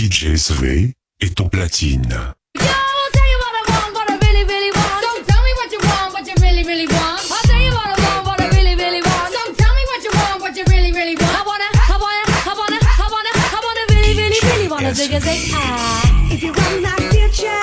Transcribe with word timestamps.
DJ 0.00 0.34
SV 0.34 0.94
est 1.20 1.40
au 1.42 1.48
platine. 1.50 2.08
Yo, 2.56 2.62
I'll 2.64 3.20
you 3.20 3.36
want, 3.36 3.92
what 3.92 4.08
I 4.08 4.16
really, 4.24 4.44
really 4.48 4.70
want. 4.72 5.04
So 5.04 5.22
tell 5.28 5.42
me 5.44 5.52
what 5.60 5.70
you 5.70 5.78
want, 5.78 6.14
what 6.14 6.26
you 6.26 6.32
really, 6.40 6.64
really 6.64 6.86
want. 6.86 7.20
I'll 7.28 7.44
tell 7.44 7.60
you 7.60 7.68
what 7.68 7.84
I 7.84 8.00
want, 8.00 8.24
what 8.24 8.40
I 8.40 8.48
really, 8.48 8.74
really 8.76 9.02
want. 9.02 9.28
So 9.28 9.52
tell 9.52 9.74
me 9.76 9.84
what 9.92 10.02
you 10.02 10.10
want, 10.16 10.40
what 10.40 10.56
you 10.56 10.64
really, 10.72 10.92
really 10.92 11.16
want. 11.20 11.36
I 11.36 11.44
wanna, 11.44 11.68
I 11.68 11.98
wanna, 12.00 12.24
I 12.32 12.54
wanna, 12.56 12.80
I 12.80 13.08
wanna, 13.12 13.32
I 13.36 13.60
wanna 13.60 13.84
really, 13.92 14.16
really, 14.16 14.40
really 14.48 14.68
wanna 14.68 14.94
zig 14.94 15.12
a 15.12 15.20
zig. 15.20 15.52
Ah. 15.52 16.32
If 16.32 16.42
you 16.44 16.52
want 16.54 16.80
my 16.80 16.96
future, 17.12 17.60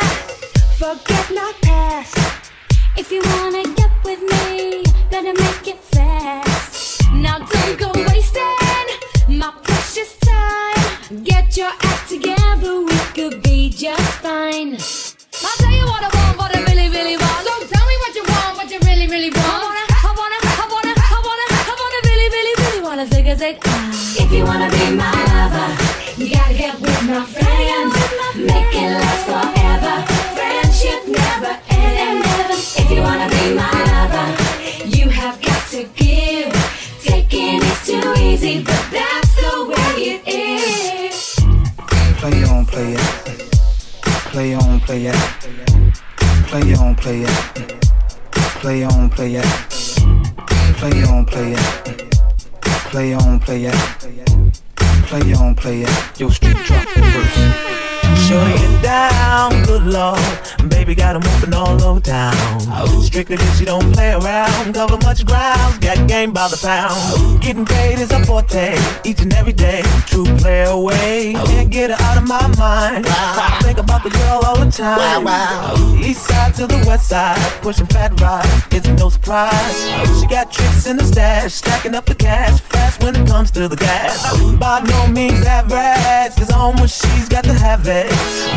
forget 0.77 1.25
my 1.33 1.53
past. 1.63 2.17
If 2.97 3.11
you 3.11 3.23
wanna 3.25 3.76
wanna 24.47 24.69
be 24.71 24.95
my 24.95 25.11
lover, 25.35 25.69
you 26.17 26.29
gotta 26.33 26.53
get 26.53 26.79
with 26.79 27.01
my 27.03 27.23
friends. 27.35 27.93
Make 28.35 28.73
it 28.83 28.89
last 28.95 29.23
forever. 29.27 29.95
Friendship 30.37 31.01
never 31.05 31.53
ends. 31.69 32.79
If 32.79 32.89
you 32.89 33.01
wanna 33.01 33.27
be 33.29 33.53
my 33.53 33.77
lover, 33.91 34.27
you 34.87 35.09
have 35.09 35.41
got 35.41 35.61
to 35.71 35.83
give. 35.95 36.53
Taking 37.03 37.61
is 37.61 37.79
too 37.85 38.13
easy, 38.19 38.63
but 38.63 38.83
that's 38.89 39.35
the 39.35 39.53
way 39.71 39.91
it 40.11 40.21
is. 40.25 41.35
Play 42.21 42.43
on, 42.45 42.65
play 42.65 42.93
it. 42.93 43.07
Play 44.31 44.53
on, 44.55 44.79
play 44.79 45.07
it. 45.07 45.21
Play 46.49 46.73
on, 46.75 46.95
play 46.95 47.21
it. 47.23 47.83
Play 48.61 48.83
on, 48.85 49.09
play 49.09 49.35
it. 49.35 49.45
Play 50.79 51.03
on, 51.03 51.25
play 51.25 51.53
it. 51.53 51.97
Play 52.91 53.13
on, 53.13 53.39
play 53.39 53.65
it. 53.65 54.36
Play 55.07 55.33
on, 55.35 55.55
play 55.55 55.83
it. 55.83 56.19
Yo, 56.19 56.27
street 56.29 56.57
drop 56.65 56.85
first. 56.85 58.27
Shorty 58.27 58.51
get 58.51 58.83
down, 58.83 59.63
good 59.63 59.83
lord. 59.83 60.19
Baby 60.67 60.86
got 60.95 61.15
'em 61.15 61.21
moving 61.21 61.53
all 61.53 61.81
over 61.83 61.99
town. 61.99 62.35
Strictly 63.01 63.37
cause 63.37 63.57
she 63.57 63.65
don't 63.65 63.91
play 63.93 64.13
around. 64.13 64.73
Cover 64.73 64.97
much 65.03 65.25
ground, 65.25 65.81
got 65.81 66.07
game 66.07 66.31
by 66.31 66.47
the 66.47 66.57
pound. 66.57 67.41
Getting 67.41 67.65
paid 67.65 67.99
is 67.99 68.11
a 68.11 68.23
forte, 68.25 68.77
each 69.03 69.21
and 69.21 69.33
every 69.33 69.53
day. 69.53 69.81
True 70.05 70.25
play 70.37 70.63
away, 70.63 71.33
can't 71.45 71.69
get 71.69 71.89
her 71.89 72.01
out 72.05 72.17
of 72.17 72.27
my 72.27 72.47
mind. 72.57 73.05
I 73.07 73.59
think 73.63 73.77
about 73.77 74.03
the 74.03 74.09
girl 74.09 74.41
all 74.45 74.57
the 74.57 74.71
time. 74.71 75.23
wow 75.23 75.75
East 75.99 76.27
side 76.27 76.53
to 76.55 76.67
the 76.67 76.83
west 76.87 77.09
side, 77.09 77.39
pushing 77.61 77.87
fat 77.87 78.19
rides, 78.21 78.49
it's 78.71 78.87
no 78.87 79.09
surprise. 79.09 79.77
She 80.19 80.27
got 80.27 80.51
tricks 80.51 80.85
in 80.87 80.97
the 80.97 81.03
stash, 81.03 81.53
stacking 81.53 81.95
up 81.95 82.05
the 82.05 82.15
cash 82.15 82.59
fast 82.59 83.03
when 83.03 83.15
it 83.15 83.27
comes 83.27 83.51
to 83.51 83.67
the 83.67 83.75
gas. 83.75 84.39
By 84.59 84.81
no 84.81 85.07
means 85.07 85.45
average, 85.45 86.35
cause 86.37 86.51
almost 86.51 87.01
she's 87.01 87.27
got 87.27 87.43
to 87.45 87.53
have 87.53 87.87
it. 87.87 88.09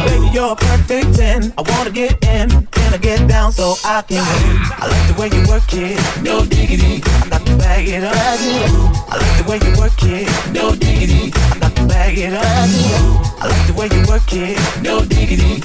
Baby, 0.05 0.29
you're 0.33 0.53
a 0.53 0.57
perfect 0.57 1.17
10. 1.17 1.53
I 1.59 1.63
wanna 1.73 1.91
get 1.91 2.20
in, 2.25 2.67
can 2.67 2.95
I 2.95 2.99
get 2.99 3.29
down 3.29 3.53
so 3.53 3.75
I 3.85 4.03
can? 4.03 4.23
I 4.23 4.87
like 4.87 5.07
the 5.09 5.21
way 5.21 5.29
you 5.29 5.47
work 5.49 5.65
it, 5.73 5.99
no 6.23 6.45
diggity. 6.45 7.03
I 7.05 7.29
got 7.29 7.47
to 7.47 7.57
bag 7.57 7.89
it 7.89 8.05
up. 8.05 8.15
I 8.15 9.17
like 9.17 9.37
the 9.39 9.51
way 9.51 9.59
you 9.63 9.73
work 9.79 10.03
it, 10.03 10.29
no 10.53 10.75
diggity. 10.75 11.33
I 11.35 11.59
got 11.59 11.77
to 11.77 11.87
bag 11.87 12.19
it 12.19 12.33
up. 12.33 12.45
I 12.45 13.47
like 13.49 13.67
the 13.67 13.75
way 13.75 13.89
you 13.93 14.05
work 14.09 14.33
it, 14.33 14.83
no 14.83 15.05
diggity. 15.05 15.63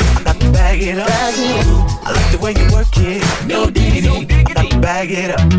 I 0.56 0.78
got 0.78 0.78
to 0.78 0.78
bag 0.78 0.82
it 0.82 0.98
up. 0.98 2.06
I 2.06 2.12
like 2.12 2.32
the 2.32 2.38
way 2.38 2.54
you 2.54 2.72
work 2.72 2.88
it, 2.98 3.48
no 3.48 3.70
diggity. 3.70 4.28
I 4.34 4.54
got 4.54 4.72
to 4.72 4.80
bag 4.80 5.12
it 5.12 5.32
up. 5.32 5.52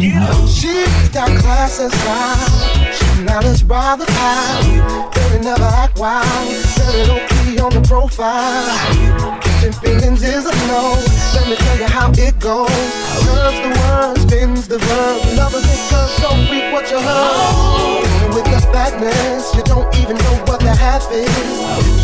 She's 0.49 1.09
got 1.11 1.29
class 1.41 1.81
and 1.81 1.93
style. 1.93 2.93
She's 2.93 3.21
knowledge 3.21 3.67
by 3.67 3.97
the 3.97 4.07
pound. 4.07 5.13
Baby 5.15 5.45
never 5.45 5.65
act 5.65 5.99
wild. 5.99 6.25
Set 6.27 6.95
it 6.95 7.09
okay 7.09 7.59
on 7.59 7.73
the 7.73 7.83
profile. 7.87 8.67
Catching 9.41 9.73
feelings 9.73 10.23
is 10.23 10.47
a 10.47 10.55
no. 10.69 10.97
Let 11.35 11.49
me 11.49 11.57
tell 11.57 11.79
you 11.79 11.87
how 11.87 12.11
it 12.13 12.39
goes. 12.39 12.69
Curves 13.25 13.61
the 13.61 13.71
word, 13.81 14.19
spins 14.19 14.69
the 14.69 14.79
verb. 14.79 15.37
Lovers 15.37 15.67
because 15.67 16.11
so 16.21 16.31
freak 16.49 16.73
what 16.73 16.91
you 16.91 17.01
heard. 17.01 18.05
And 18.25 18.35
with 18.35 18.45
the 18.45 18.61
fatness, 18.73 19.55
you 19.55 19.63
don't 19.65 19.89
even 19.97 20.17
know 20.17 20.37
what 20.47 20.61
the 20.61 20.75
half 20.75 21.11
is. 21.13 21.29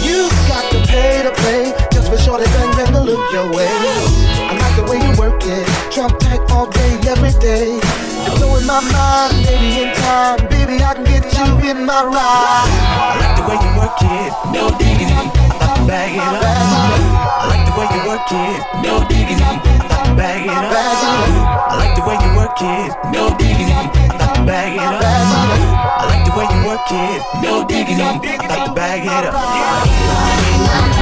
You 0.05 0.29
got 0.49 0.71
to 0.73 0.79
pay 0.89 1.23
to 1.23 1.31
play 1.43 1.92
for 2.13 2.19
shorty 2.21 2.45
bang 2.53 2.71
bang 2.77 2.93
to 2.93 3.01
look 3.01 3.25
your 3.33 3.49
way. 3.57 3.73
I 3.73 4.53
like 4.61 4.77
the 4.77 4.85
way 4.85 4.99
you 5.01 5.13
work 5.17 5.41
it. 5.45 5.65
Trump 5.91 6.19
tight 6.21 6.41
all 6.53 6.69
day, 6.69 7.01
every 7.09 7.33
day. 7.41 7.81
You're 7.81 8.37
blowing 8.37 8.67
my 8.69 8.85
mind, 8.93 9.33
maybe 9.41 9.81
in 9.81 9.89
time, 9.97 10.45
baby 10.53 10.85
I 10.85 10.93
can 10.93 11.05
get 11.09 11.25
you 11.33 11.49
in 11.71 11.87
my 11.89 12.05
ride. 12.05 12.69
I 13.01 13.17
like 13.17 13.37
the 13.41 13.45
way 13.49 13.57
you 13.57 13.71
work 13.81 13.97
it, 14.05 14.33
no 14.53 14.69
diggity. 14.77 15.09
I 15.09 15.73
to 15.73 15.83
bag 15.89 16.13
it 16.13 16.21
up. 16.21 16.45
I 16.45 17.49
like 17.49 17.65
the 17.65 17.73
way 17.81 17.89
you 17.89 18.01
work 18.05 18.29
it, 18.29 18.61
no 18.85 18.95
diggity. 19.09 19.41
I 19.41 19.97
to 20.05 20.13
bag 20.13 20.45
it 20.45 20.53
up. 20.53 20.69
I 20.69 21.81
like 21.81 21.97
the 21.97 22.05
way 22.05 22.17
you 22.21 22.31
work 22.37 22.61
it, 22.61 22.93
no 23.09 23.33
diggity. 23.41 23.73
I 23.73 24.21
to 24.21 24.45
bag 24.45 24.77
it 24.77 24.85
up. 24.85 25.01
I 25.01 26.05
like 26.13 26.25
the 26.29 26.33
way 26.37 26.45
you 26.45 26.61
work 26.69 26.93
it, 26.93 27.21
no 27.41 27.65
diggity. 27.65 28.05
I 28.05 28.69
to 28.69 28.75
bag 28.77 29.01
it 29.09 29.25
up. 29.33 31.02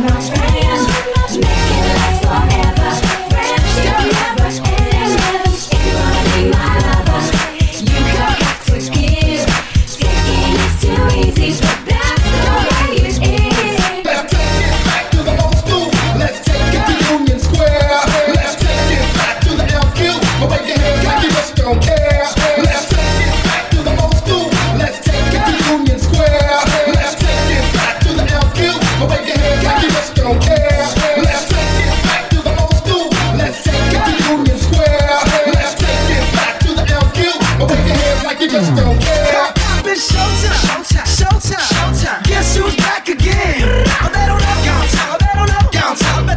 You 0.00 0.39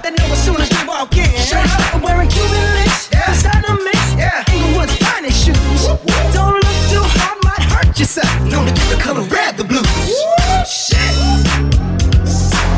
know 0.10 0.28
as 0.32 0.44
soon 0.44 0.60
as 0.60 0.70
we 0.70 0.88
walk 0.88 1.16
in. 1.16 1.32
off, 1.56 2.04
wearing 2.04 2.28
Cuban 2.28 2.64
links, 2.76 3.08
designer 3.08 3.78
mix, 3.84 4.00
Inglewood's 4.52 4.98
finest 4.98 5.46
shoes. 5.46 5.88
Don't 6.36 6.60
look 6.60 6.80
too 6.92 7.06
hard, 7.16 7.40
might 7.44 7.64
hurt 7.72 7.98
yourself. 7.98 8.28
Don't 8.52 8.68
keep 8.68 8.90
the 8.92 9.00
color 9.00 9.24
the 9.24 9.64
blues. 9.64 9.88
Shit. 10.68 11.16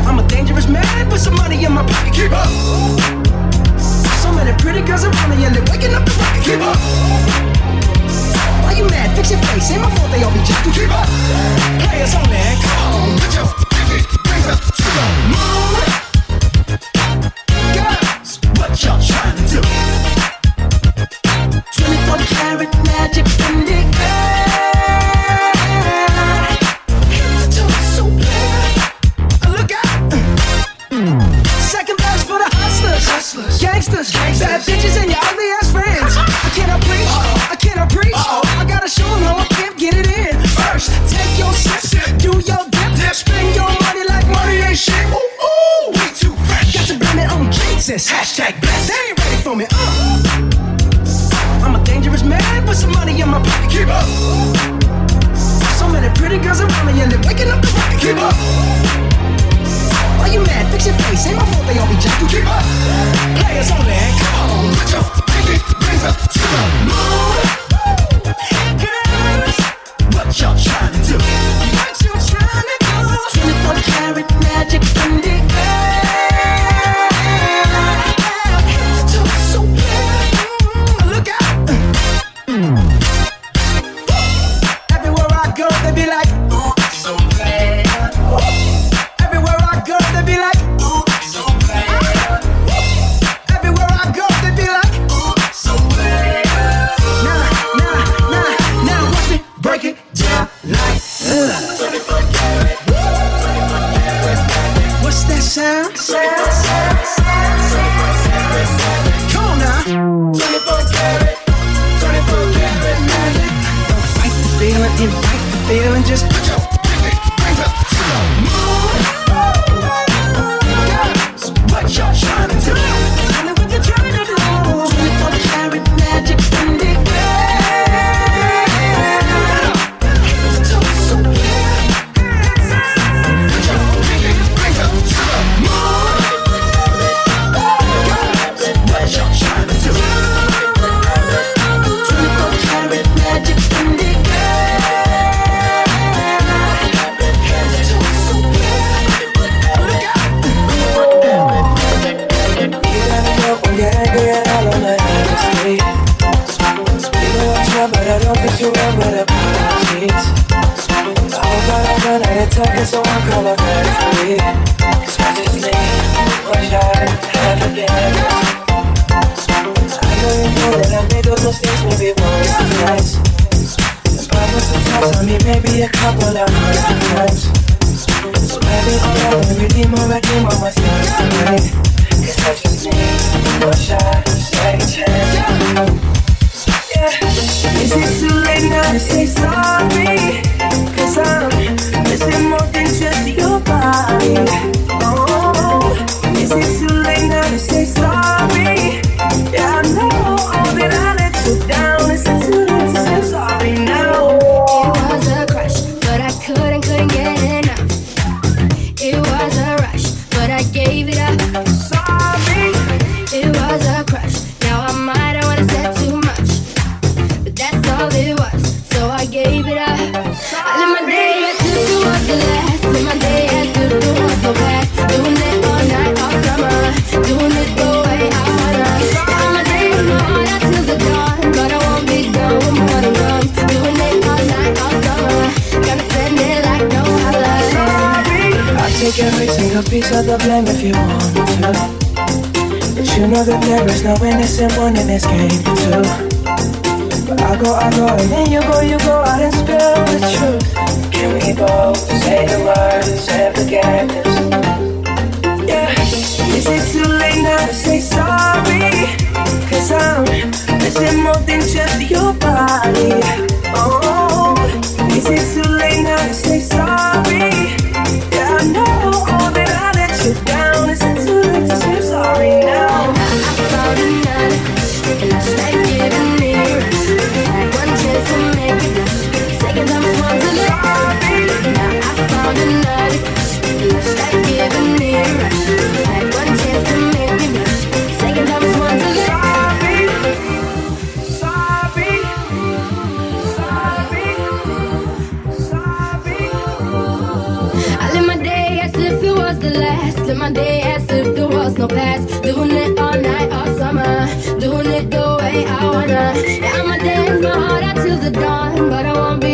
I'm 0.06 0.18
a 0.18 0.28
dangerous 0.28 0.68
man, 0.68 1.10
put 1.10 1.20
some 1.20 1.34
money 1.34 1.64
in 1.64 1.72
my 1.72 1.82
pocket, 1.82 2.14
keep 2.14 2.30
up. 2.30 2.46
So 4.22 4.30
many 4.32 4.52
pretty 4.62 4.82
girls 4.82 5.04
around 5.04 5.30
me, 5.30 5.42
waking 5.70 5.94
up 5.94 6.04
the 6.04 6.14
keep 6.46 6.60
up. 6.62 6.78
Why 8.62 8.72
you 8.78 8.86
mad? 8.86 9.16
Fix 9.16 9.30
your 9.30 9.40
face. 9.50 9.70
Ain't 9.72 9.82
my 9.82 9.90
fault 9.96 10.10
they 10.12 10.22
all 10.22 10.30
be 10.30 10.38
jacking. 10.46 10.72
Keep 10.72 10.90
up. 10.90 11.08
Players 11.82 12.14
on 12.14 12.28
that. 12.30 12.54
Come 12.62 12.94
on, 12.94 13.18
put 13.18 13.34
your 13.34 13.46
pinky 13.70 14.16
bring 14.22 14.44
up 14.46 14.60
to 14.60 14.82
the 14.82 15.06
moon. 15.30 15.85
샷 18.76 19.15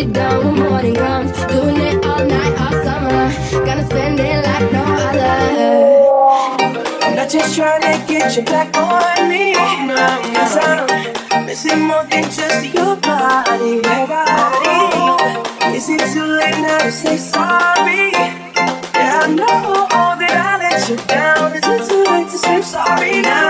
it 0.02 0.12
down 0.12 0.44
when 0.44 0.54
morning 0.68 0.94
comes. 0.94 1.30
Doing 1.47 1.76
it 1.76 2.04
all 2.04 2.25
night, 2.25 2.54
all 2.62 2.76
summer. 2.85 3.25
Gonna 3.66 3.87
spend 3.87 4.18
it 4.18 4.44
like 4.49 4.73
no 4.73 4.85
other. 5.09 5.32
I'm 7.04 7.14
not 7.16 7.28
just 7.30 7.56
trying 7.56 7.82
to 7.82 7.94
get 8.12 8.37
you 8.37 8.42
back 8.42 8.76
on 8.76 9.28
me. 9.28 9.54
Cause 10.35 10.56
I'm 11.30 11.47
missing 11.47 11.80
more 11.80 12.04
than 12.04 12.25
just 12.25 12.75
your 12.75 12.97
body. 12.97 13.80
Your 13.87 14.06
body. 14.12 15.76
Is 15.76 15.88
it 15.88 16.02
too 16.12 16.26
late 16.40 16.59
now 16.66 16.78
to 16.78 16.92
say 16.92 17.16
sorry? 17.16 18.12
Yeah, 18.94 19.23
I 19.23 19.26
know 19.28 19.88
that 20.21 20.37
I 20.47 20.59
let 20.62 20.88
you 20.88 20.97
down. 21.06 21.52
Is 21.56 21.62
it 21.64 21.88
too 21.88 22.04
late 22.11 22.28
to 22.30 22.38
say 22.38 22.61
sorry 22.62 23.23
now? 23.23 23.41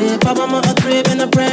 Like 0.00 0.10
a 0.10 0.18
bandit. 0.18 0.20
Bought 0.20 0.36
mama 0.36 0.62
a 0.68 0.74
crib 0.80 1.08
and 1.08 1.20
a 1.20 1.26
brand 1.26 1.47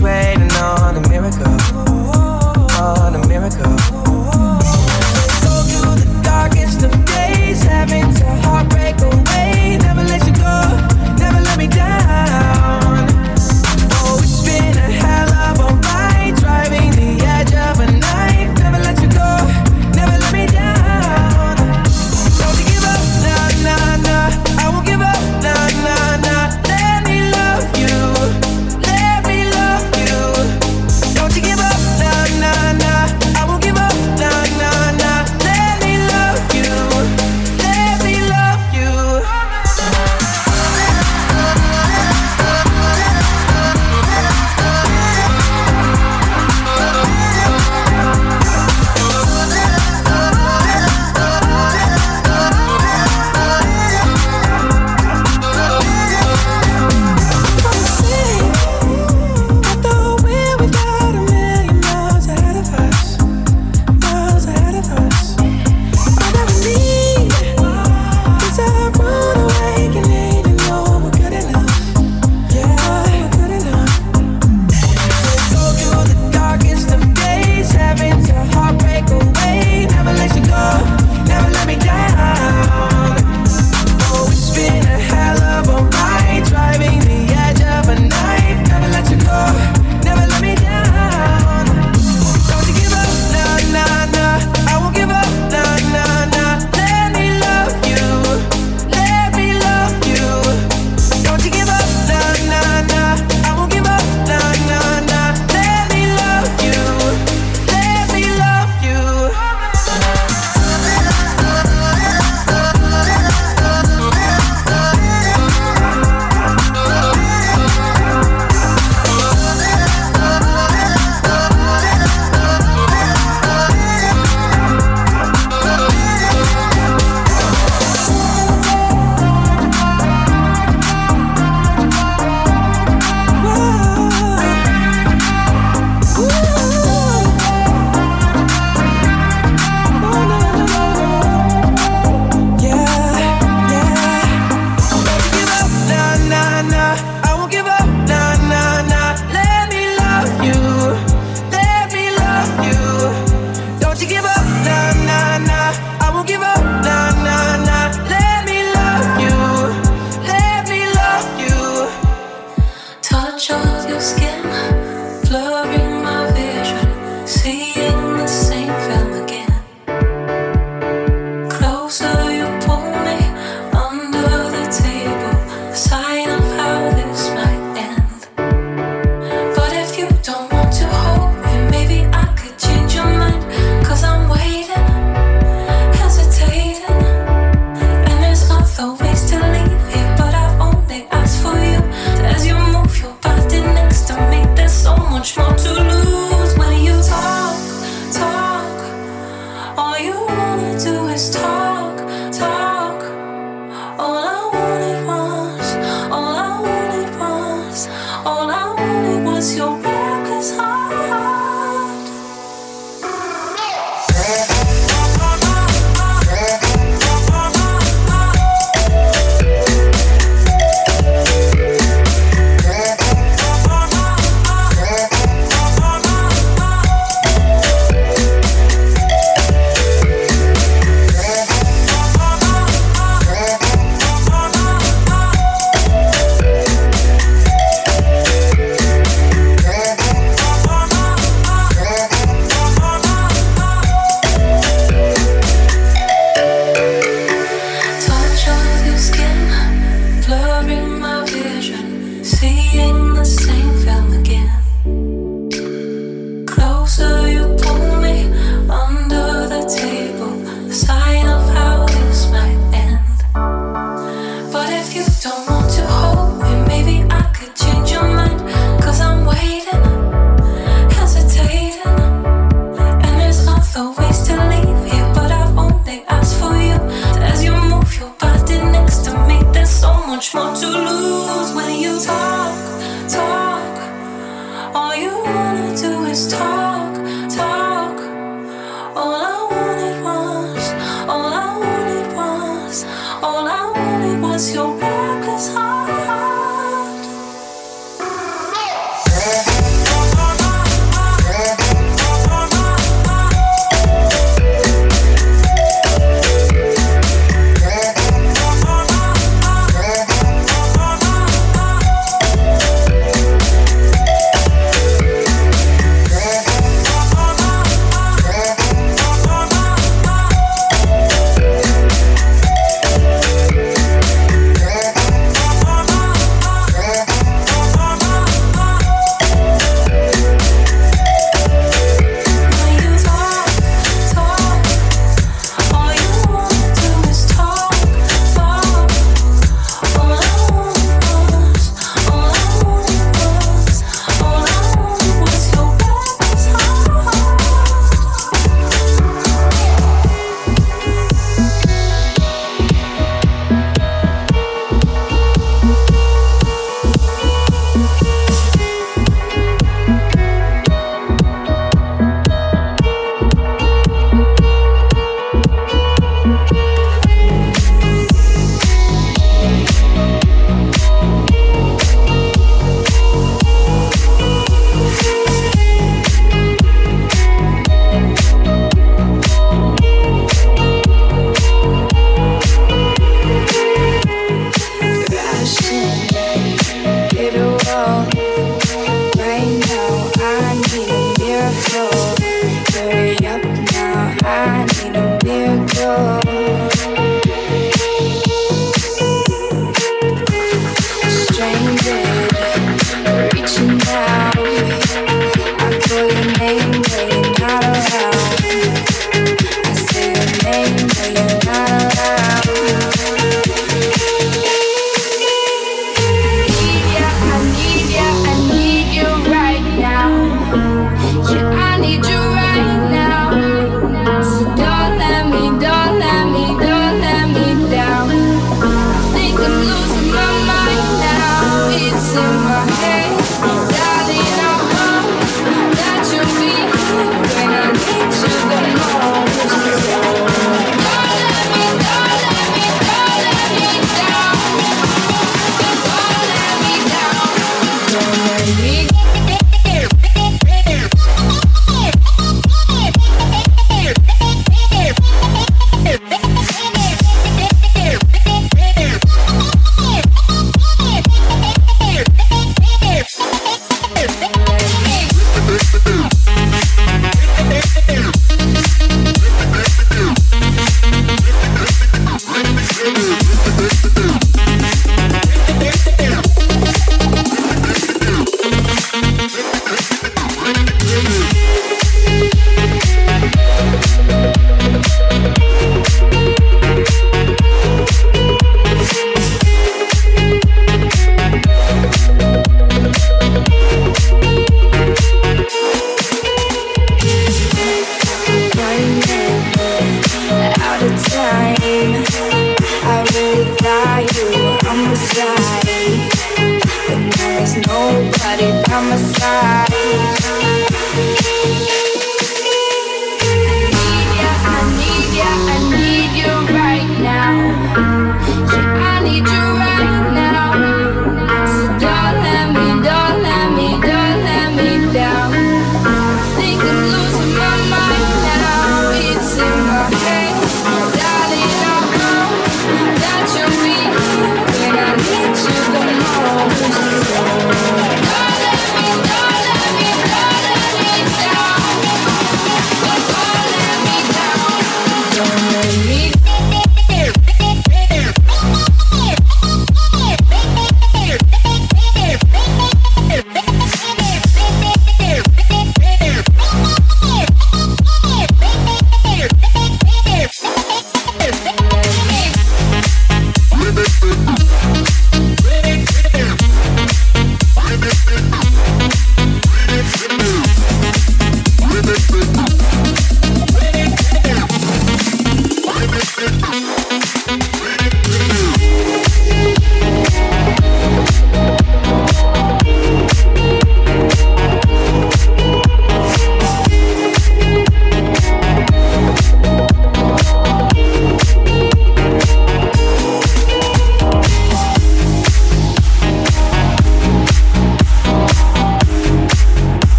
waiting 0.00 0.52
on 0.52 0.96
a 0.96 1.08
miracle, 1.08 1.67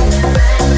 life 0.00 0.73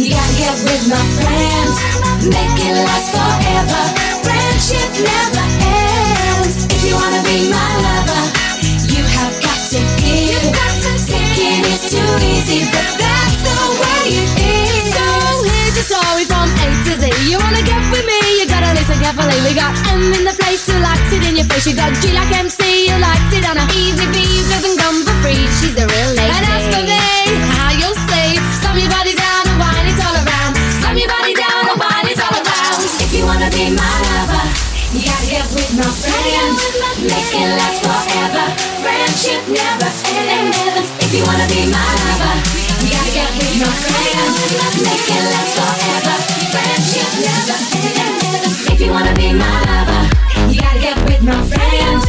You 0.00 0.08
gotta 0.08 0.32
get 0.40 0.56
with 0.64 0.88
my 0.88 1.04
friends, 1.20 1.76
make 2.24 2.56
it 2.56 2.72
last 2.88 3.12
forever. 3.12 3.82
Friendship 4.24 4.88
never 4.96 5.44
ends. 5.60 6.64
If 6.72 6.88
you 6.88 6.96
wanna 6.96 7.20
be 7.20 7.52
my 7.52 7.68
lover, 7.84 8.24
you 8.88 9.04
have 9.04 9.36
got 9.44 9.60
to 9.76 9.80
give. 10.00 10.40
Taking 11.04 11.60
is 11.68 11.92
too 11.92 12.00
easy, 12.24 12.64
but 12.72 12.88
that's 12.96 13.44
the 13.44 13.60
way 13.76 14.24
it 14.24 14.32
is. 14.40 14.88
So 14.88 15.04
here's 15.52 15.76
your 15.76 15.88
story 15.92 16.24
from 16.24 16.48
A 16.48 16.66
to 16.88 16.92
Z. 16.96 17.04
You 17.28 17.36
wanna 17.36 17.60
get 17.60 17.84
with 17.92 18.08
me? 18.08 18.40
You 18.40 18.48
gotta 18.48 18.72
listen 18.72 18.96
carefully. 19.04 19.36
We 19.44 19.52
got 19.52 19.76
M 19.92 20.16
in 20.16 20.24
the 20.24 20.32
place 20.32 20.64
who 20.64 20.80
likes 20.80 21.12
it 21.12 21.28
in 21.28 21.36
your 21.36 21.44
face. 21.44 21.68
You 21.68 21.76
got 21.76 21.92
G 22.00 22.16
like 22.16 22.32
MC 22.32 22.88
who 22.88 22.96
likes 23.04 23.36
it 23.36 23.44
on 23.44 23.60
a 23.60 23.68
easy 23.76 24.08
B 24.16 24.24
who 24.24 24.48
doesn't 24.48 24.80
come 24.80 25.04
for 25.04 25.16
free. 25.20 25.44
She's 25.60 25.76
a 25.76 25.84
real 25.84 26.16
lady. 26.16 26.24
And 26.24 26.46
as 26.56 26.64
for 26.72 26.84
me. 26.88 27.49
be 33.60 33.76
my 33.76 33.92
lover. 34.08 34.44
You 34.96 35.04
got 35.04 35.20
here 35.28 35.44
with 35.52 35.72
my 35.76 35.84
friends. 35.84 36.60
Make 37.04 37.32
it 37.36 37.50
last 37.60 37.84
forever. 37.84 38.46
Friendship 38.80 39.42
never 39.52 39.90
ends. 40.16 40.88
If 41.04 41.10
you 41.12 41.22
wanna 41.28 41.44
be 41.52 41.68
my 41.68 41.84
lover, 42.00 42.34
you 42.80 42.88
got 42.88 43.08
here 43.12 43.28
with 43.36 43.54
my 43.60 43.72
friends. 43.84 44.34
Make 44.80 45.08
it 45.12 45.24
last 45.32 45.52
forever. 45.60 46.16
Friendship 46.52 47.10
never 47.20 47.56
ends. 47.84 48.56
If 48.72 48.80
you 48.80 48.90
wanna 48.96 49.14
be 49.20 49.28
my 49.36 49.52
lover, 49.68 50.02
you 50.48 50.60
got 50.64 50.76
here 50.80 50.96
with 51.04 51.22
my 51.22 51.40
friends. 51.52 52.02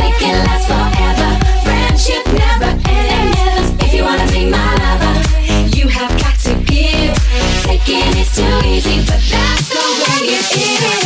Make 0.00 0.20
it 0.26 0.36
last 0.46 0.66
forever. 0.66 1.30
Friendship 1.66 2.24
never 2.34 2.70
ends. 2.90 3.68
If 3.84 3.94
you 3.94 4.02
wanna 4.02 4.26
be 4.34 4.42
my 4.50 4.68
lover, 4.82 5.14
you 5.70 5.86
have 5.86 6.12
got 6.18 6.36
to 6.46 6.52
give. 6.66 7.14
Taking 7.62 8.10
it's 8.18 8.34
too 8.34 8.54
easy, 8.66 8.98
but 9.06 9.22
that. 9.30 9.55
Yeah. 10.28 11.05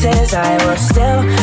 Places, 0.00 0.34
I 0.34 0.56
will 0.64 0.76
still 0.76 1.37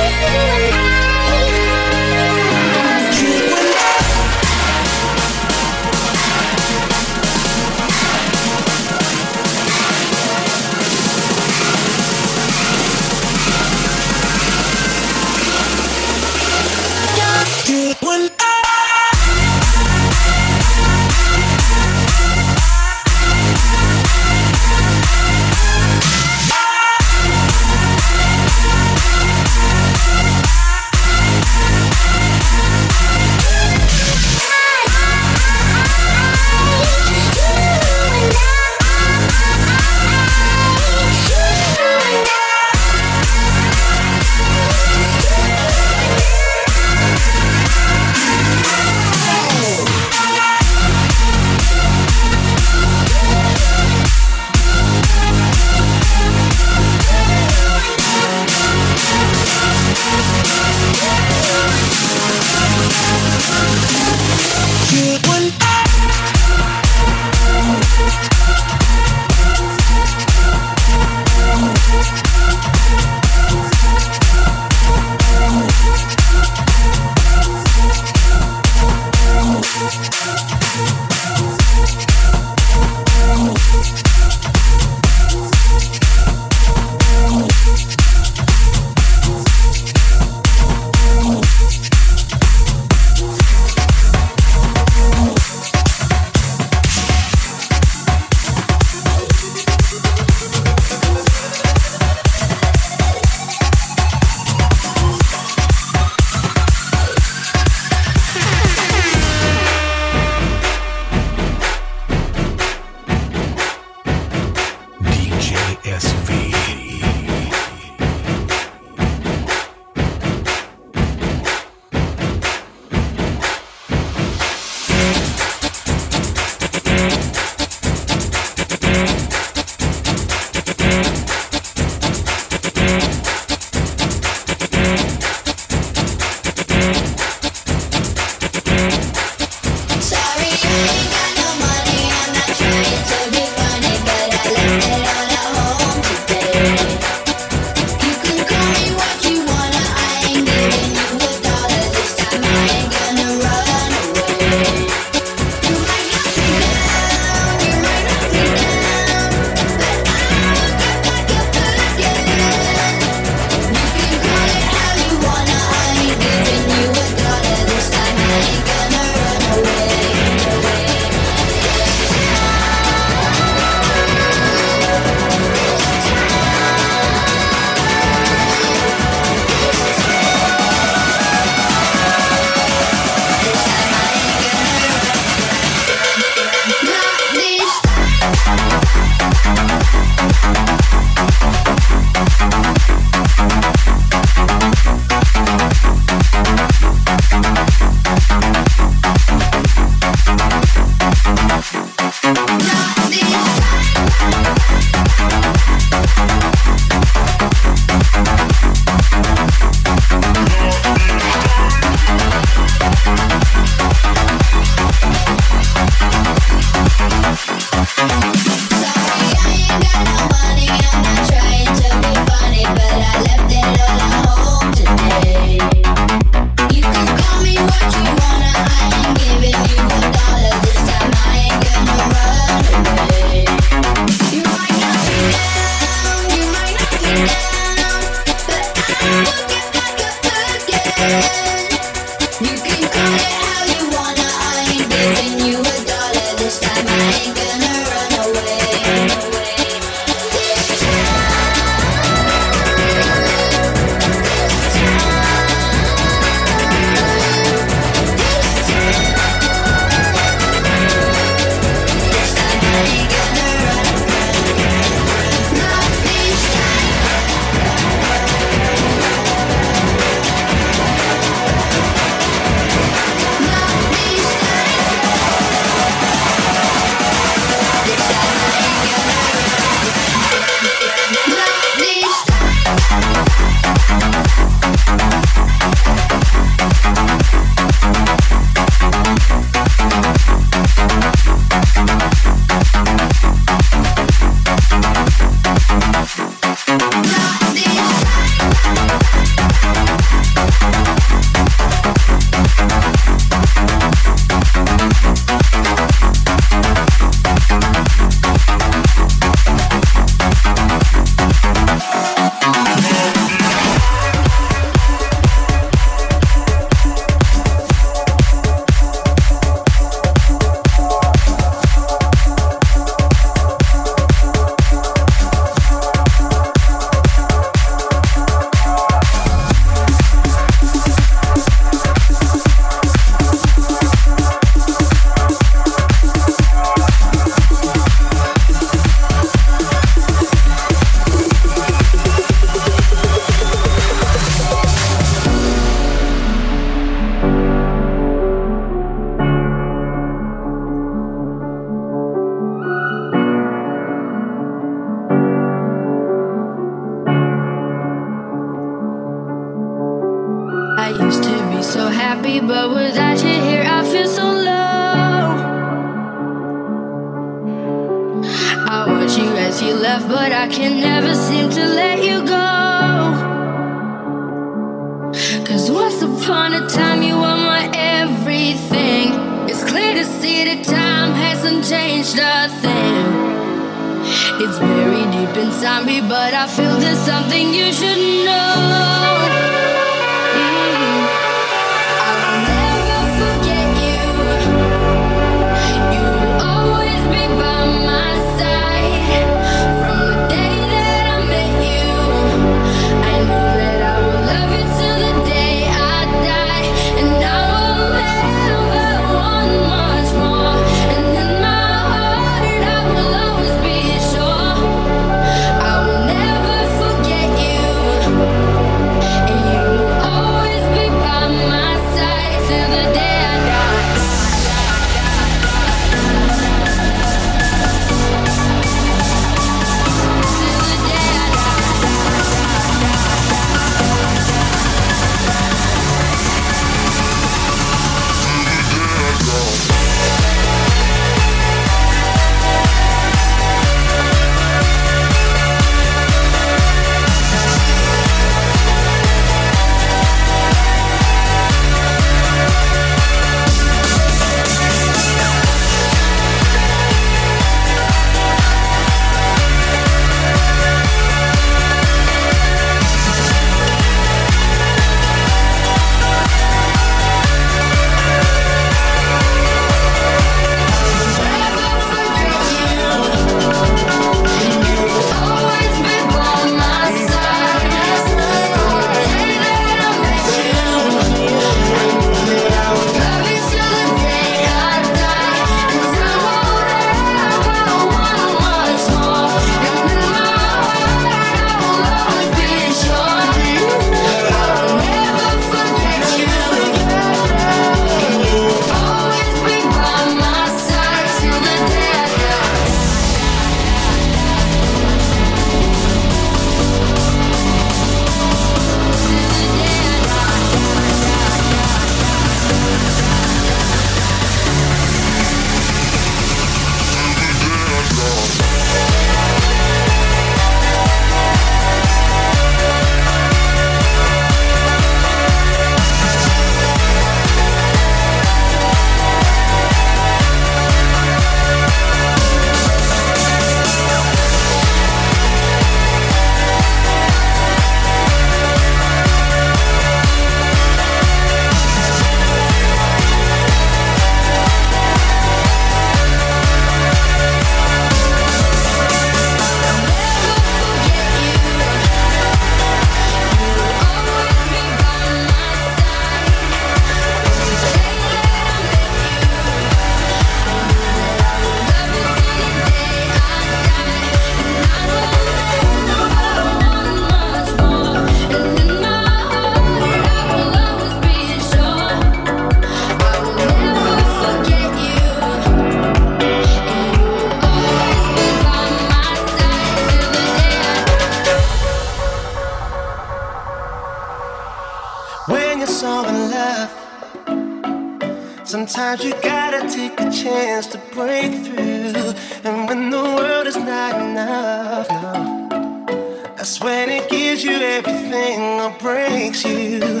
breaks 598.96 599.44
you. 599.44 600.00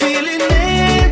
Feeling 0.00 0.42
empty, 0.50 1.11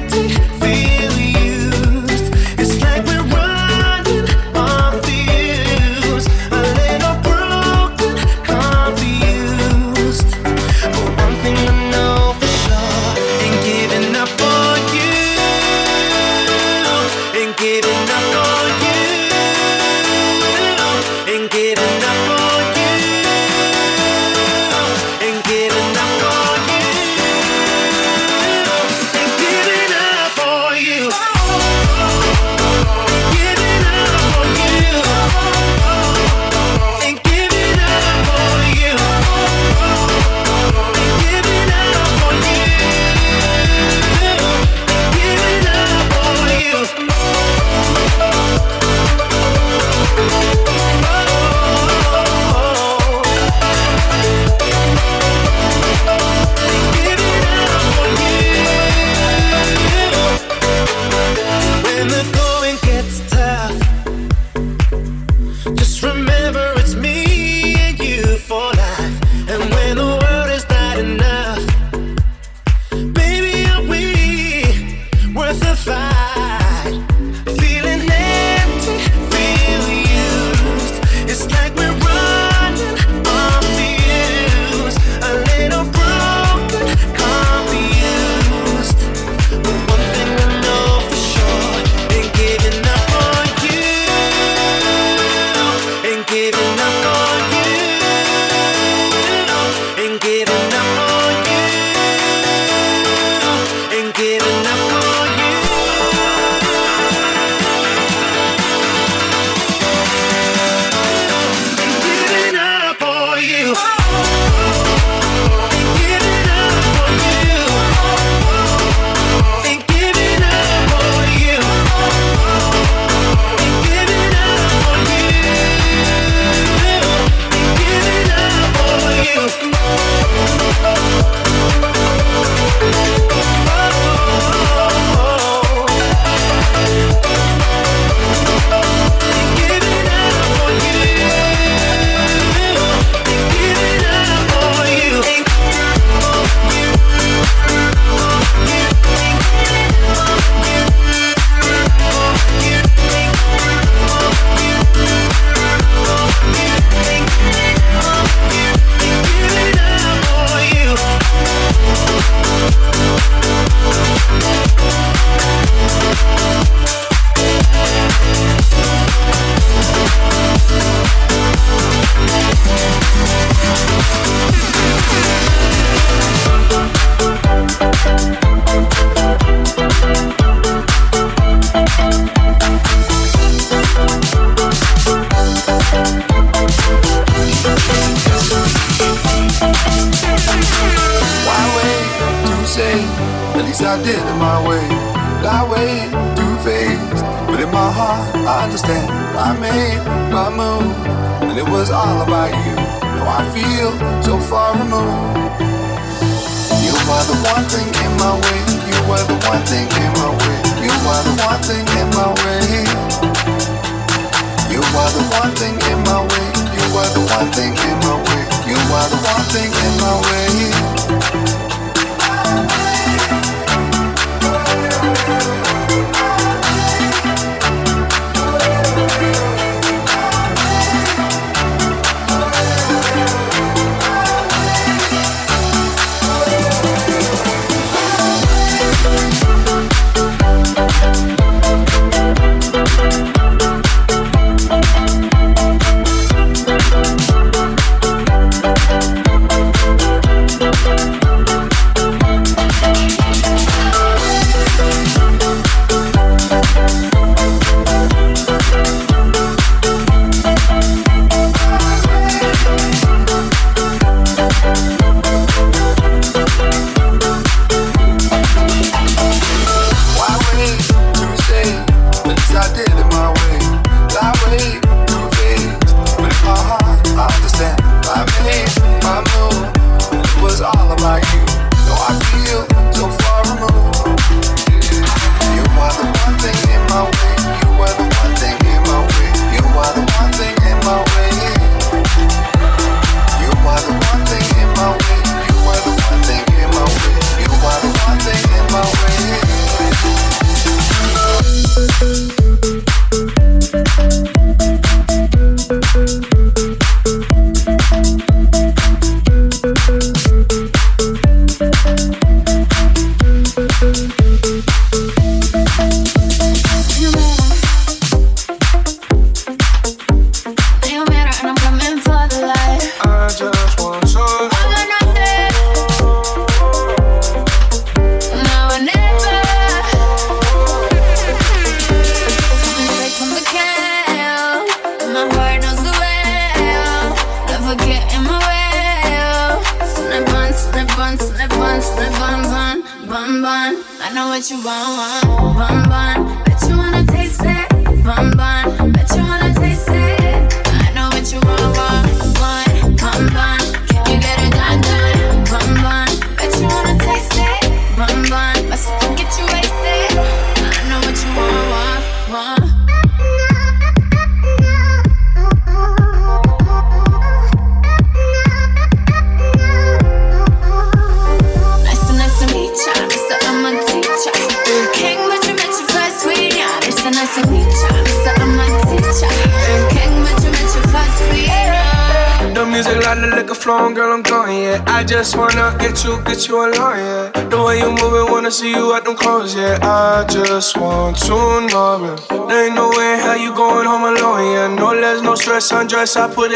I 396.16 396.27
put 396.35 396.49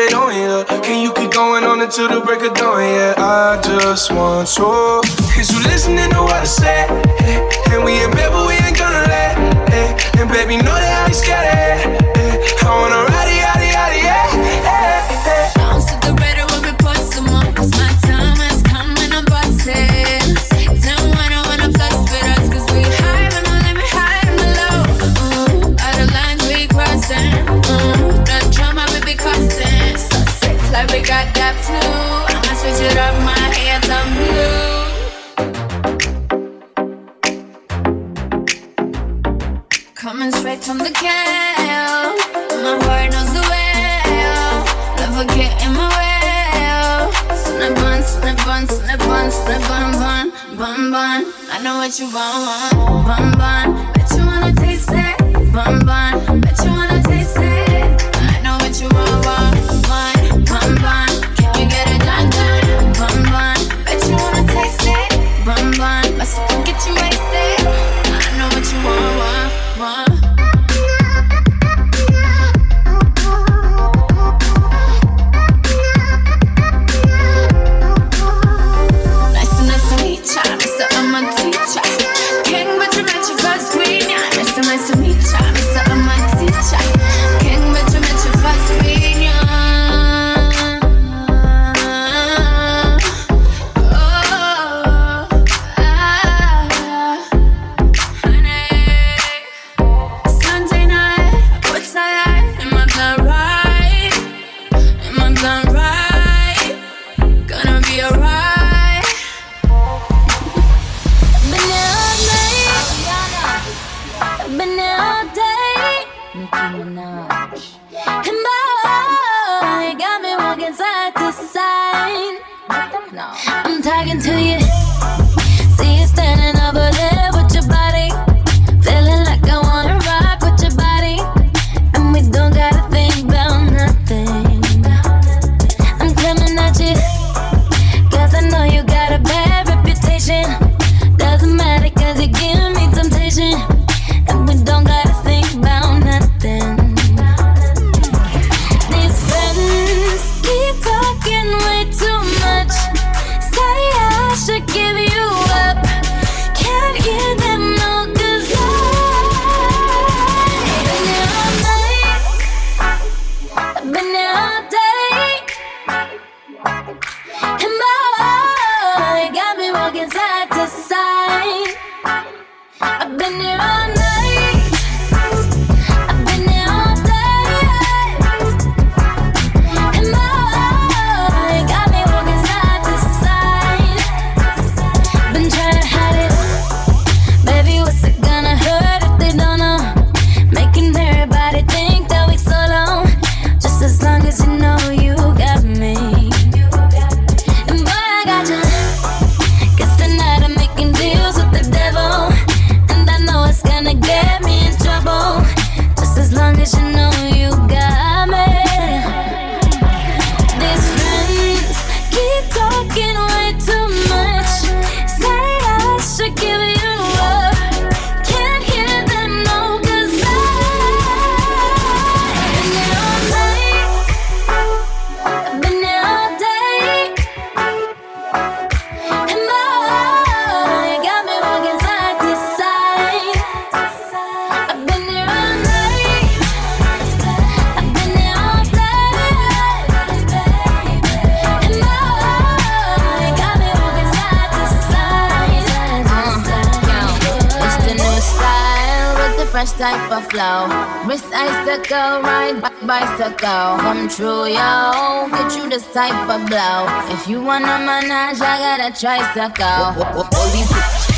that 258.85 259.01
tries 259.01 259.25
to. 259.33 259.65
All 259.65 260.49
these 260.53 260.69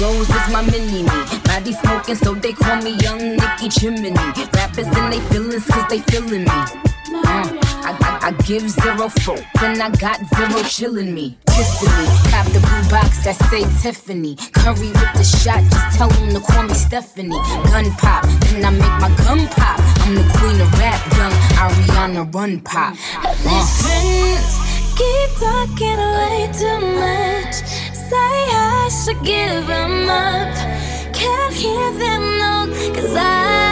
Rose 0.01 0.29
is 0.29 0.53
my 0.53 0.63
mini 0.63 1.03
me. 1.03 1.19
Body 1.45 1.73
smoking, 1.73 2.15
so 2.15 2.35
they 2.35 2.53
call 2.53 2.77
me 2.83 2.93
Young 3.03 3.37
Nicky 3.37 3.69
Chimney. 3.69 4.13
Rappers 4.55 4.87
and 4.87 5.13
they 5.13 5.21
feelings, 5.31 5.67
cause 5.67 5.87
they 5.89 5.99
feeling 6.01 6.45
me. 6.45 6.59
Mm. 7.11 7.59
I, 7.87 7.91
I, 7.91 8.29
I, 8.29 8.31
give 8.47 8.69
zero 8.69 9.09
folk, 9.09 9.41
then 9.61 9.81
I 9.81 9.91
got 9.91 10.19
zero 10.37 10.61
chillin' 10.69 11.13
me. 11.13 11.39
Kissing 11.49 11.89
me, 11.99 12.07
pop 12.31 12.47
the 12.53 12.61
blue 12.61 12.91
box 12.91 13.25
that 13.25 13.37
say 13.51 13.65
Tiffany. 13.81 14.37
Curry 14.53 14.89
with 14.89 15.13
the 15.15 15.25
shot, 15.25 15.63
just 15.71 15.97
tell 15.97 16.09
them 16.09 16.35
to 16.35 16.41
call 16.41 16.65
me 16.65 16.75
Stephanie. 16.75 17.41
Gun 17.71 17.91
pop, 17.97 18.25
then 18.51 18.65
I 18.65 18.71
make 18.71 18.97
my 19.01 19.11
gun 19.25 19.49
pop. 19.49 19.81
I'm 20.05 20.15
the 20.15 20.23
queen 20.39 20.61
of 20.61 20.71
rap, 20.79 21.01
young 21.17 21.33
Ariana 21.59 22.35
Run 22.35 22.61
Pop. 22.61 22.95
Uh. 22.95 23.35
These 23.43 23.71
friends 23.83 24.67
keep 24.99 25.31
talking 25.41 25.99
way 25.99 26.51
too 26.53 26.81
much 26.99 27.36
say 28.11 28.17
I 28.17 28.89
should 28.89 29.21
give 29.25 29.67
them 29.67 30.09
up. 30.09 30.55
Can't 31.13 31.55
hear 31.55 31.91
them, 32.03 32.23
no, 32.39 32.55
cause 32.95 33.17
I. 33.17 33.66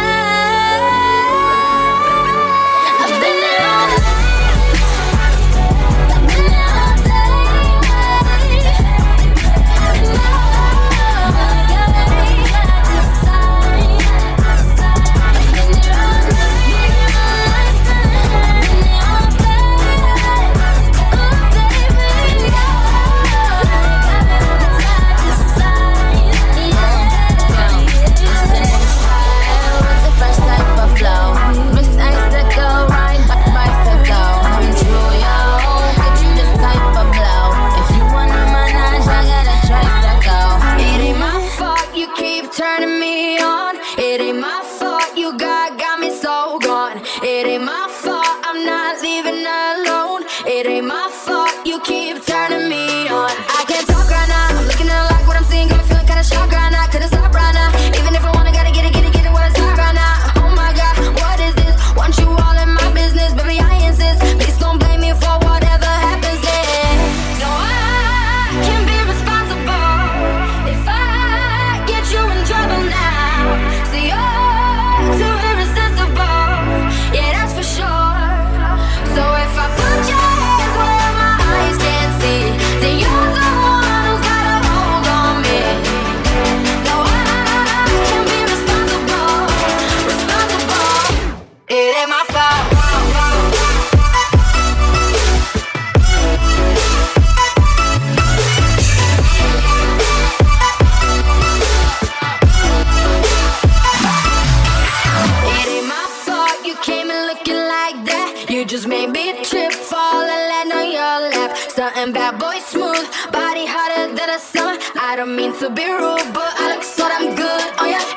Baby, 108.95 109.43
trip, 109.43 109.73
fall 109.73 110.23
and 110.23 110.45
land 110.51 110.73
on 110.73 110.87
your 110.87 111.17
lap. 111.35 111.57
Something 111.69 112.13
bad 112.13 112.39
boy 112.39 112.61
smooth, 112.61 113.11
body 113.33 113.67
hotter 113.67 114.15
than 114.15 114.31
a 114.31 114.39
summer. 114.39 114.79
I 114.95 115.17
don't 115.17 115.35
mean 115.35 115.53
to 115.59 115.69
be 115.69 115.85
rude, 115.85 116.31
but 116.33 116.55
I 116.63 116.73
look 116.73 116.85
so 116.85 117.09
damn 117.09 117.35
good 117.35 117.67
on 117.83 117.91
your 117.91 118.14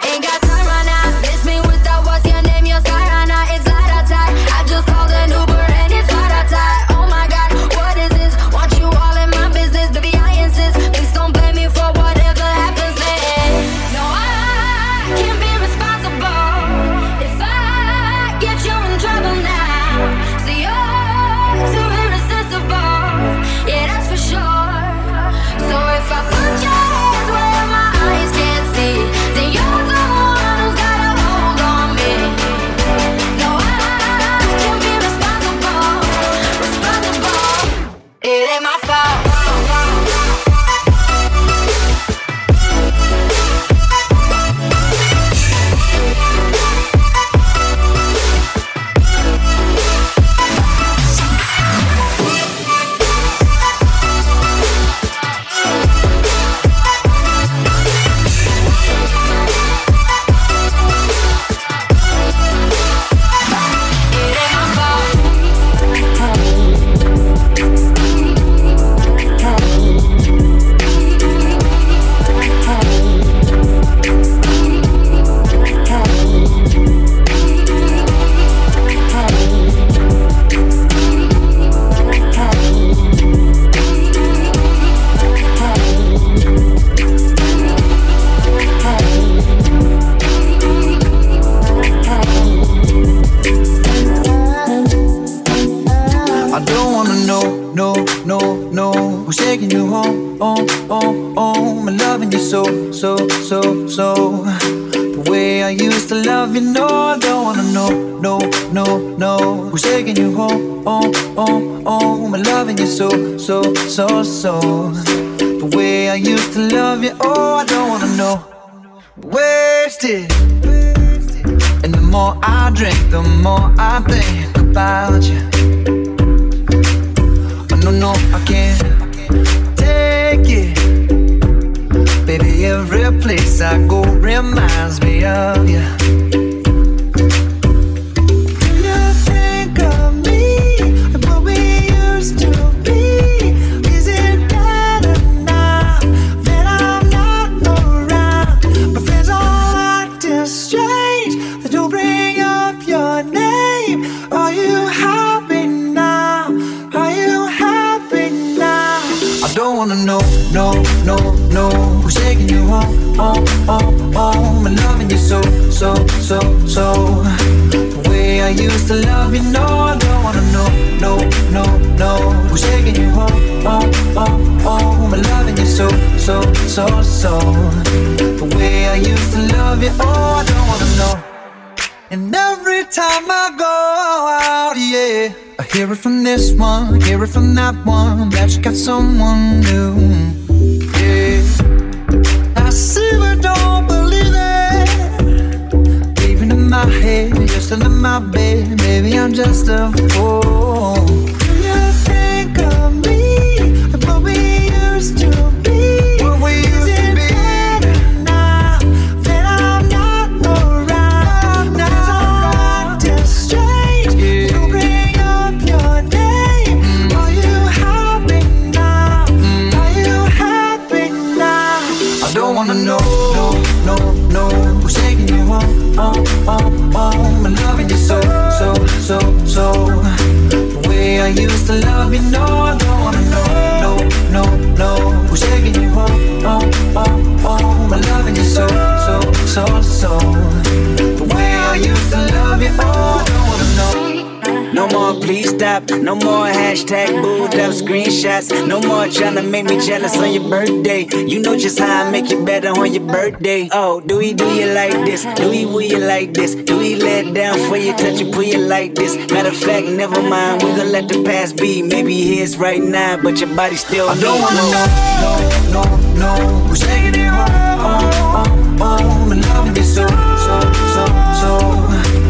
for 258.38 258.44
you 258.44 258.60
like 258.60 258.94
this. 258.94 259.16
Matter 259.32 259.50
of 259.50 259.58
fact, 259.58 259.88
never 259.88 260.22
mind. 260.22 260.62
We 260.62 260.70
gon' 260.76 260.92
let 260.92 261.08
the 261.08 261.24
past 261.24 261.58
be. 261.58 261.82
Maybe 261.82 262.14
here's 262.22 262.56
right 262.56 262.84
now, 262.84 263.18
but 263.24 263.40
your 263.40 263.50
body 263.56 263.76
still. 263.76 264.08
I 264.10 264.16
don't 264.22 264.40
wanna 264.40 264.64
know, 264.74 264.86
no, 265.24 265.32
no, 265.76 265.84
no. 266.22 266.32
Who's 266.68 266.82
taking 266.82 267.16
it 267.20 267.32
home? 267.34 267.50
Oh, 267.82 268.38
oh, 268.40 268.86
oh. 268.86 269.32
I'm 269.32 269.42
loving 269.42 269.76
you 269.76 269.82
so, 269.82 270.06
so, 270.46 270.56
so, 270.94 271.04
so. 271.42 271.52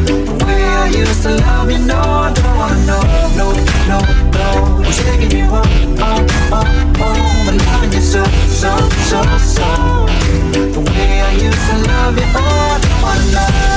The 0.08 0.45
way 0.45 0.64
I 0.84 0.88
used 1.03 1.24
to 1.24 1.32
love 1.44 1.69
you, 1.69 1.80
no, 1.80 2.00
I 2.00 2.32
don't 2.38 2.56
wanna 2.56 2.80
know, 2.90 3.03
no, 3.40 3.48
no, 3.92 4.00
no. 4.38 4.48
Who's 4.80 4.98
taking 5.03 5.40
it 5.40 5.48
home? 5.52 5.68
Oh, 6.00 6.24
oh, 6.56 7.03
oh. 7.03 7.50
I'm 7.50 7.58
loving 7.68 7.92
you 7.92 8.02
so, 8.14 8.24
so, 8.61 8.72
so, 9.11 9.19
so. 9.56 9.68
The 10.72 10.82
way 10.88 11.22
I 11.30 11.32
used 11.48 11.64
to 11.69 11.76
love 11.92 12.16
you, 12.16 12.27
oh, 12.32 12.76
I 12.76 12.80
don't 12.80 13.02
wanna 13.03 13.32
know. 13.36 13.77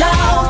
down. 0.00 0.49